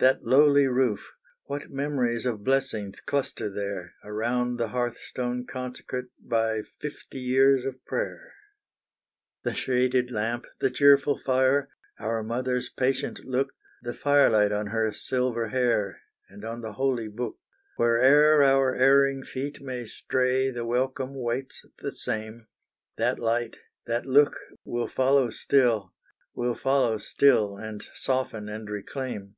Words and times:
That 0.00 0.22
lowly 0.22 0.66
roof 0.66 1.14
what 1.44 1.70
memories 1.70 2.26
Of 2.26 2.44
blessings 2.44 3.00
cluster 3.00 3.48
there, 3.48 3.94
Around 4.04 4.56
the 4.58 4.68
hearthstone 4.68 5.46
consecrate 5.46 6.06
By 6.22 6.60
fifty 6.60 7.20
years 7.20 7.64
of 7.64 7.82
prayer! 7.86 8.34
The 9.44 9.54
shaded 9.54 10.10
lamp, 10.10 10.44
the 10.60 10.68
cheerful 10.70 11.16
fire, 11.16 11.70
Our 11.98 12.22
Mother's 12.22 12.68
patient 12.68 13.20
look, 13.24 13.54
The 13.80 13.94
firelight 13.94 14.52
on 14.52 14.66
her 14.66 14.92
silver 14.92 15.48
hair, 15.48 16.02
And 16.28 16.44
on 16.44 16.60
the 16.60 16.72
Holy 16.74 17.08
Book; 17.08 17.38
Where 17.76 18.02
e'er 18.04 18.42
our 18.42 18.74
erring 18.74 19.22
feet 19.24 19.62
may 19.62 19.86
stray, 19.86 20.50
The 20.50 20.66
welcome 20.66 21.18
waits 21.18 21.64
the 21.78 21.92
same, 21.92 22.48
That 22.98 23.18
light, 23.18 23.56
that 23.86 24.04
look 24.04 24.36
will 24.66 24.86
follow 24.88 25.30
still, 25.30 25.90
And 26.36 27.82
soften 27.94 28.50
and 28.50 28.68
reclaim. 28.68 29.36